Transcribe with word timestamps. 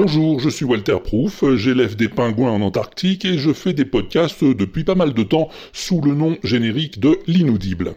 Bonjour, 0.00 0.38
je 0.38 0.48
suis 0.48 0.64
Walter 0.64 0.98
Proof, 1.02 1.42
j'élève 1.56 1.96
des 1.96 2.08
pingouins 2.08 2.52
en 2.52 2.60
Antarctique 2.60 3.24
et 3.24 3.36
je 3.36 3.52
fais 3.52 3.72
des 3.72 3.84
podcasts 3.84 4.44
depuis 4.44 4.84
pas 4.84 4.94
mal 4.94 5.12
de 5.12 5.24
temps 5.24 5.48
sous 5.72 6.00
le 6.00 6.14
nom 6.14 6.38
générique 6.44 7.00
de 7.00 7.18
l'inaudible. 7.26 7.94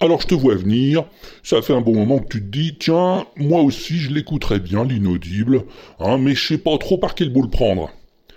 Alors 0.00 0.22
je 0.22 0.28
te 0.28 0.34
vois 0.34 0.54
venir, 0.54 1.04
ça 1.42 1.60
fait 1.60 1.74
un 1.74 1.82
bon 1.82 1.94
moment 1.94 2.20
que 2.20 2.28
tu 2.28 2.40
te 2.40 2.46
dis, 2.46 2.76
tiens, 2.78 3.26
moi 3.36 3.60
aussi 3.60 3.98
je 3.98 4.14
l'écouterais 4.14 4.60
bien, 4.60 4.82
l'inaudible, 4.82 5.64
hein, 6.00 6.16
mais 6.16 6.34
je 6.34 6.42
sais 6.42 6.56
pas 6.56 6.78
trop 6.78 6.96
par 6.96 7.14
quel 7.14 7.28
bout 7.28 7.42
le 7.42 7.50
prendre. 7.50 7.90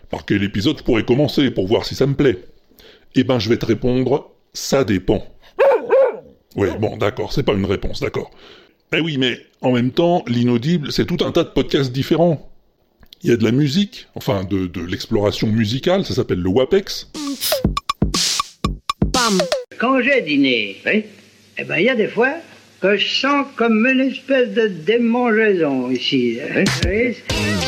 Par 0.09 0.25
quel 0.25 0.43
épisode 0.43 0.77
je 0.79 0.83
pourrais 0.83 1.05
commencer 1.05 1.51
pour 1.51 1.67
voir 1.67 1.85
si 1.85 1.95
ça 1.95 2.05
me 2.05 2.15
plaît? 2.15 2.43
Eh 3.15 3.23
ben 3.23 3.39
je 3.39 3.47
vais 3.47 3.57
te 3.57 3.65
répondre, 3.65 4.29
ça 4.51 4.83
dépend. 4.83 5.23
Ouais, 6.57 6.77
bon, 6.77 6.97
d'accord, 6.97 7.31
c'est 7.31 7.43
pas 7.43 7.53
une 7.53 7.65
réponse, 7.65 8.01
d'accord. 8.01 8.29
Eh 8.93 8.99
oui, 8.99 9.15
mais 9.17 9.37
en 9.61 9.71
même 9.71 9.91
temps, 9.91 10.21
l'inaudible, 10.27 10.91
c'est 10.91 11.05
tout 11.05 11.23
un 11.23 11.31
tas 11.31 11.45
de 11.45 11.49
podcasts 11.49 11.93
différents. 11.93 12.45
Il 13.21 13.29
y 13.29 13.33
a 13.33 13.37
de 13.37 13.43
la 13.43 13.51
musique, 13.51 14.07
enfin 14.15 14.43
de, 14.49 14.67
de 14.67 14.81
l'exploration 14.81 15.47
musicale, 15.47 16.05
ça 16.05 16.13
s'appelle 16.13 16.39
le 16.39 16.49
WAPEX. 16.49 17.09
Quand 19.77 20.01
j'ai 20.01 20.21
dîné, 20.21 20.77
oui, 20.85 21.03
eh 21.57 21.63
ben 21.65 21.77
il 21.77 21.83
y 21.85 21.89
a 21.89 21.95
des 21.95 22.07
fois 22.07 22.33
que 22.81 22.95
je 22.95 23.05
sens 23.05 23.45
comme 23.57 23.85
une 23.85 23.99
espèce 23.99 24.49
de 24.53 24.67
démangeaison 24.67 25.91
ici. 25.91 26.37
hein, 26.41 26.63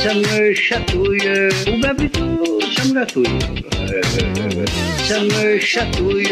ça 0.03 0.13
me 0.13 0.53
chatouille, 0.53 1.19
ou 1.67 1.81
bien 1.81 1.95
plutôt, 1.95 2.59
ça 2.73 2.85
me 2.85 2.93
gratouille. 2.93 3.25
Euh, 3.91 4.01
ça 5.05 5.19
me 5.21 5.59
chatouille, 5.59 6.27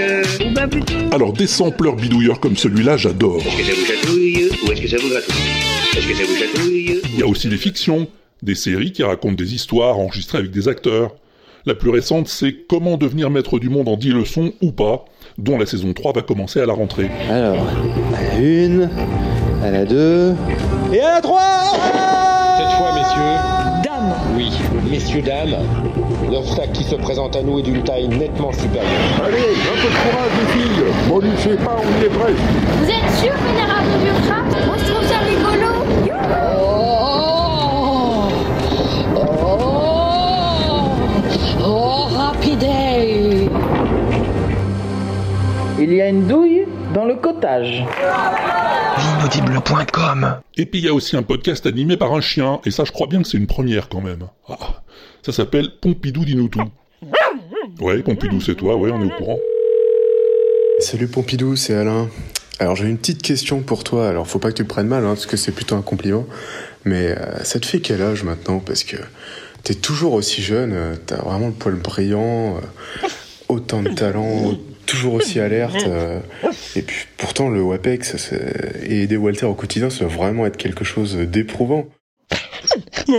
ou 0.46 0.54
bien 0.54 0.68
plutôt. 0.68 0.96
Alors 1.12 1.34
des 1.34 1.48
sampleurs 1.48 1.98
bidouilleurs 1.98 2.40
comme 2.40 2.56
celui-là, 2.56 2.96
j'adore. 2.96 3.42
Est-ce 3.46 3.58
que 3.58 3.64
ça 3.66 3.74
vous 3.74 3.86
chatouille 3.86 4.50
ou 4.66 4.72
est-ce 4.72 4.82
que 4.82 4.88
ça 4.88 4.98
vous 4.98 5.10
gratouille 5.10 5.98
Est-ce 5.98 6.08
que 6.08 6.16
ça 6.16 6.24
vous 6.24 6.36
chatouille? 6.38 7.02
Il 7.14 7.20
y 7.20 7.24
a 7.24 7.28
aussi 7.28 7.50
des 7.50 7.58
fictions, 7.58 8.08
des 8.42 8.56
séries 8.56 8.92
qui 8.92 9.04
racontent 9.04 9.36
des 9.36 9.54
histoires 9.54 9.98
enregistrées 10.00 10.40
avec 10.40 10.52
des 10.52 10.68
acteurs. 10.68 11.16
La 11.66 11.76
plus 11.76 11.90
récente, 11.90 12.28
c'est 12.28 12.54
Comment 12.68 12.98
devenir 12.98 13.30
maître 13.30 13.60
du 13.60 13.70
monde 13.70 13.90
en 13.90 13.98
10 13.98 14.12
leçons 14.12 14.54
ou 14.62 14.72
pas, 14.72 15.06
dont 15.38 15.58
la 15.58 15.66
saison 15.66 15.94
3 15.94 16.14
va 16.14 16.22
commencer 16.22 16.62
à 16.62 16.66
la 16.66 16.74
rentrée. 16.74 17.10
Alors, 17.30 17.68
à 18.16 18.24
la 18.24 18.40
une, 18.40 18.90
à 19.64 19.72
la 19.72 19.86
deux, 19.86 20.34
et 20.94 21.02
à 21.02 21.16
la 21.16 21.22
trois 21.22 21.42
Cette 22.58 22.78
fois, 22.78 22.94
messieurs, 22.96 23.84
Dame, 23.84 24.14
oui, 24.36 24.52
messieurs, 24.90 25.22
dames, 25.22 25.58
l'obstacle 26.32 26.72
qui 26.74 26.84
se 26.84 26.96
présente 26.96 27.36
à 27.36 27.42
nous 27.42 27.60
est 27.60 27.64
d'une 27.64 27.84
taille 27.84 28.08
nettement 28.08 28.52
supérieure. 28.54 28.90
Allez, 29.26 29.38
un 29.38 29.76
peu 29.76 29.90
de 29.90 29.96
courage 29.96 30.32
les 30.40 30.60
filles 30.60 30.84
Bon, 31.08 31.22
ne 31.22 31.36
sais 31.38 31.64
pas, 31.64 31.78
on 31.78 32.02
y 32.02 32.06
est 32.06 32.10
presque 32.10 32.38
Vous 32.78 32.90
êtes 32.90 33.14
sûr, 33.20 33.34
Vénérable 33.48 33.88
Burkhardt 34.04 34.49
Il 45.82 45.94
y 45.94 46.02
a 46.02 46.10
une 46.10 46.28
douille 46.28 46.66
dans 46.94 47.06
le 47.06 47.16
cottage. 47.16 47.86
L'inaudible.com. 48.98 50.42
Et 50.58 50.66
puis 50.66 50.80
il 50.82 50.86
y 50.86 50.90
a 50.90 50.94
aussi 50.94 51.16
un 51.16 51.24
podcast 51.24 51.66
animé 51.66 51.96
par 51.96 52.14
un 52.14 52.20
chien, 52.20 52.60
et 52.66 52.72
ça 52.72 52.84
je 52.84 52.92
crois 52.92 53.08
bien 53.08 53.22
que 53.22 53.28
c'est 53.30 53.38
une 53.38 53.48
première 53.48 53.88
quand 53.88 54.02
même. 54.02 54.28
Ah, 54.50 54.82
ça 55.22 55.32
s'appelle 55.32 55.70
Pompidou 55.80 56.26
Dinoutou. 56.26 56.64
Ouais, 57.80 58.04
Pompidou 58.04 58.42
c'est 58.42 58.56
toi, 58.56 58.76
ouais, 58.76 58.92
on 58.92 59.02
est 59.02 59.06
au 59.06 59.18
courant. 59.18 59.40
Salut 60.80 61.08
Pompidou, 61.08 61.56
c'est 61.56 61.76
Alain. 61.76 62.10
Alors 62.60 62.76
j'ai 62.76 62.88
une 62.88 62.98
petite 62.98 63.22
question 63.22 63.62
pour 63.62 63.86
toi. 63.86 64.10
Alors 64.10 64.28
faut 64.28 64.40
pas 64.40 64.50
que 64.50 64.58
tu 64.58 64.64
le 64.64 64.68
prennes 64.68 64.88
mal, 64.88 65.06
hein, 65.06 65.14
parce 65.14 65.28
que 65.28 65.38
c'est 65.38 65.54
plutôt 65.54 65.76
un 65.76 65.82
compliment. 65.82 66.26
Mais 66.84 67.16
euh, 67.18 67.42
ça 67.46 67.58
te 67.58 67.66
fait 67.66 67.80
quel 67.80 68.02
âge 68.02 68.24
maintenant? 68.24 68.60
Parce 68.60 68.84
que 68.84 68.98
t'es 69.64 69.76
toujours 69.76 70.12
aussi 70.12 70.42
jeune, 70.42 70.74
euh, 70.74 70.96
t'as 71.06 71.22
vraiment 71.22 71.48
le 71.48 71.54
poil 71.54 71.76
brillant, 71.76 72.58
euh, 72.58 73.08
autant 73.48 73.82
de 73.82 73.90
talent, 73.90 74.58
toujours 75.00 75.14
aussi 75.16 75.40
alerte. 75.46 75.86
euh, 75.88 76.20
et 76.76 76.82
puis 76.82 77.06
pourtant 77.18 77.50
le 77.50 77.62
WAPEX 77.62 78.34
et 78.84 79.04
aider 79.04 79.18
Walter 79.18 79.46
au 79.46 79.54
quotidien, 79.54 79.90
ça 79.90 80.06
doit 80.06 80.14
vraiment 80.14 80.46
être 80.46 80.58
quelque 80.58 80.84
chose 80.84 81.16
d'éprouvant. 81.16 81.86
Ce 83.08 83.12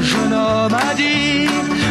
jeune 0.00 0.32
homme 0.32 0.74
a 0.74 0.94
dit 0.94 1.46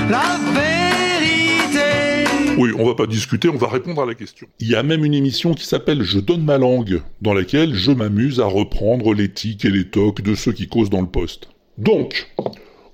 la 0.09 0.39
vérité. 0.53 2.25
Oui, 2.57 2.71
on 2.77 2.85
va 2.85 2.95
pas 2.95 3.05
discuter, 3.05 3.49
on 3.49 3.57
va 3.57 3.67
répondre 3.67 4.01
à 4.01 4.05
la 4.05 4.15
question. 4.15 4.47
Il 4.59 4.69
y 4.69 4.75
a 4.75 4.83
même 4.83 5.05
une 5.05 5.13
émission 5.13 5.53
qui 5.53 5.65
s'appelle 5.65 6.01
Je 6.03 6.19
donne 6.19 6.43
ma 6.43 6.57
langue, 6.57 7.01
dans 7.21 7.33
laquelle 7.33 7.73
je 7.75 7.91
m'amuse 7.91 8.39
à 8.39 8.45
reprendre 8.45 9.13
les 9.13 9.29
tics 9.29 9.65
et 9.65 9.69
les 9.69 9.85
tocs 9.85 10.21
de 10.21 10.35
ceux 10.35 10.51
qui 10.51 10.67
causent 10.67 10.89
dans 10.89 11.01
le 11.01 11.07
poste. 11.07 11.49
Donc, 11.77 12.27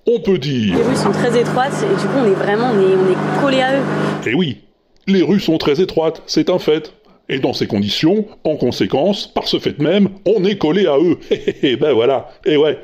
on 0.05 0.19
peut 0.19 0.37
dire... 0.37 0.75
Les 0.77 0.83
rues 0.83 0.95
sont 0.95 1.11
très 1.11 1.39
étroites 1.39 1.73
et 1.83 2.01
du 2.01 2.07
coup 2.07 2.17
on 2.17 2.25
est 2.25 2.35
vraiment 2.35 2.71
on 2.73 2.79
est, 2.81 2.95
on 2.95 3.11
est 3.11 3.41
collé 3.41 3.61
à 3.61 3.77
eux. 3.77 3.83
Eh 4.25 4.33
oui, 4.33 4.59
les 5.07 5.21
rues 5.23 5.39
sont 5.39 5.57
très 5.57 5.81
étroites, 5.81 6.21
c'est 6.27 6.49
un 6.49 6.59
fait. 6.59 6.93
Et 7.29 7.39
dans 7.39 7.53
ces 7.53 7.67
conditions, 7.67 8.25
en 8.45 8.55
conséquence, 8.55 9.27
par 9.27 9.47
ce 9.47 9.59
fait 9.59 9.79
même, 9.79 10.09
on 10.25 10.45
est 10.45 10.57
collé 10.57 10.85
à 10.85 10.97
eux. 10.97 11.17
Eh 11.63 11.75
ben 11.75 11.93
voilà, 11.93 12.29
et 12.45 12.55
ouais. 12.57 12.77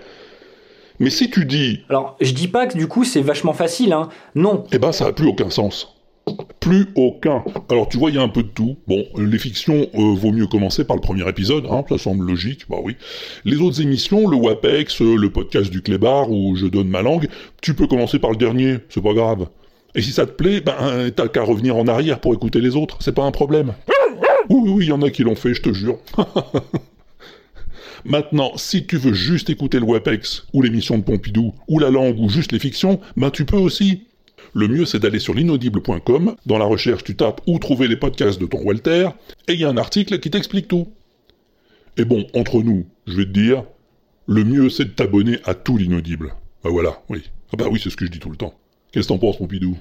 Mais 0.99 1.09
si 1.09 1.29
tu 1.29 1.45
dis, 1.45 1.79
Alors, 1.89 2.17
je 2.21 2.31
dis 2.33 2.47
pas 2.47 2.67
que 2.67 2.77
du 2.77 2.87
coup 2.87 3.03
c'est 3.03 3.21
vachement 3.21 3.53
facile, 3.53 3.93
hein. 3.93 4.09
Non. 4.35 4.65
eh 4.71 4.79
ben 4.79 4.91
ça 4.91 5.07
a 5.07 5.11
plus 5.13 5.27
aucun 5.27 5.49
sens. 5.49 5.89
Plus 6.61 6.87
aucun. 6.95 7.43
Alors 7.69 7.89
tu 7.89 7.97
vois, 7.97 8.09
il 8.09 8.15
y 8.15 8.19
a 8.19 8.21
un 8.21 8.29
peu 8.29 8.43
de 8.43 8.47
tout. 8.47 8.77
Bon, 8.87 9.03
les 9.17 9.37
fictions, 9.39 9.87
euh, 9.95 10.15
vaut 10.15 10.31
mieux 10.31 10.47
commencer 10.47 10.85
par 10.85 10.95
le 10.95 11.01
premier 11.01 11.27
épisode, 11.27 11.65
hein, 11.69 11.83
ça 11.89 11.97
semble 11.97 12.25
logique, 12.25 12.61
bah 12.69 12.77
oui. 12.81 12.95
Les 13.43 13.57
autres 13.57 13.81
émissions, 13.81 14.27
le 14.27 14.37
WAPEX, 14.37 15.01
euh, 15.01 15.15
le 15.17 15.29
podcast 15.29 15.69
du 15.71 15.81
Clébar, 15.81 16.29
où 16.31 16.55
je 16.55 16.67
donne 16.67 16.87
ma 16.87 17.01
langue, 17.01 17.27
tu 17.61 17.73
peux 17.73 17.87
commencer 17.87 18.19
par 18.19 18.31
le 18.31 18.37
dernier, 18.37 18.77
c'est 18.89 19.03
pas 19.03 19.13
grave. 19.13 19.47
Et 19.95 20.01
si 20.01 20.11
ça 20.11 20.25
te 20.25 20.31
plaît, 20.31 20.61
ben 20.61 20.75
euh, 20.81 21.09
t'as 21.11 21.27
qu'à 21.27 21.43
revenir 21.43 21.75
en 21.75 21.87
arrière 21.87 22.19
pour 22.19 22.33
écouter 22.33 22.61
les 22.61 22.75
autres, 22.75 22.97
c'est 22.99 23.13
pas 23.13 23.23
un 23.23 23.31
problème. 23.31 23.73
Oui, 24.49 24.69
oui, 24.69 24.85
il 24.85 24.89
y 24.89 24.91
en 24.91 25.01
a 25.01 25.09
qui 25.09 25.23
l'ont 25.23 25.35
fait, 25.35 25.53
je 25.53 25.61
te 25.61 25.73
jure. 25.73 25.99
Maintenant, 28.05 28.51
si 28.57 28.85
tu 28.85 28.97
veux 28.97 29.13
juste 29.13 29.49
écouter 29.49 29.79
le 29.79 29.85
WAPEX, 29.85 30.47
ou 30.53 30.61
l'émission 30.61 30.97
de 30.97 31.03
Pompidou, 31.03 31.53
ou 31.69 31.79
la 31.79 31.89
langue, 31.89 32.19
ou 32.19 32.27
juste 32.27 32.51
les 32.51 32.59
fictions, 32.59 32.99
ben 33.15 33.31
tu 33.31 33.45
peux 33.45 33.57
aussi. 33.57 34.03
Le 34.53 34.67
mieux, 34.67 34.85
c'est 34.85 34.99
d'aller 34.99 35.19
sur 35.19 35.33
l'inaudible.com, 35.33 36.35
dans 36.45 36.57
la 36.57 36.65
recherche 36.65 37.03
tu 37.03 37.15
tapes 37.15 37.41
où 37.47 37.57
trouver 37.59 37.87
les 37.87 37.95
podcasts 37.95 38.39
de 38.39 38.45
ton 38.45 38.61
Walter, 38.61 39.09
et 39.47 39.53
il 39.53 39.59
y 39.59 39.63
a 39.63 39.69
un 39.69 39.77
article 39.77 40.19
qui 40.19 40.29
t'explique 40.29 40.67
tout. 40.67 40.89
Et 41.95 42.03
bon, 42.05 42.27
entre 42.35 42.61
nous, 42.61 42.85
je 43.07 43.15
vais 43.15 43.25
te 43.25 43.31
dire, 43.31 43.63
le 44.27 44.43
mieux 44.43 44.69
c'est 44.69 44.85
de 44.85 44.89
t'abonner 44.89 45.37
à 45.45 45.53
tout 45.53 45.77
l'inaudible. 45.77 46.33
Bah 46.63 46.69
voilà, 46.71 47.01
oui. 47.09 47.23
Ah 47.53 47.55
bah 47.57 47.65
oui, 47.71 47.79
c'est 47.81 47.89
ce 47.89 47.95
que 47.95 48.05
je 48.05 48.11
dis 48.11 48.19
tout 48.19 48.29
le 48.29 48.35
temps. 48.35 48.53
Qu'est-ce 48.93 49.07
que 49.07 49.13
t'en 49.13 49.17
penses, 49.17 49.37
Pompidou 49.37 49.75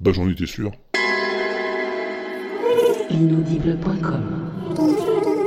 Bah 0.00 0.10
j'en 0.12 0.28
étais 0.28 0.46
sûr. 0.46 0.72
Inaudible.com 3.08 5.41